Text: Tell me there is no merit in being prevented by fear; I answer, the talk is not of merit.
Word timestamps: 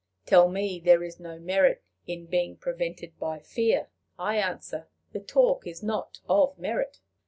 Tell 0.25 0.49
me 0.49 0.79
there 0.79 1.03
is 1.03 1.19
no 1.19 1.37
merit 1.37 1.83
in 2.07 2.25
being 2.25 2.57
prevented 2.57 3.19
by 3.19 3.37
fear; 3.37 3.91
I 4.17 4.37
answer, 4.37 4.87
the 5.11 5.19
talk 5.19 5.67
is 5.67 5.83
not 5.83 6.21
of 6.27 6.57
merit. 6.57 7.01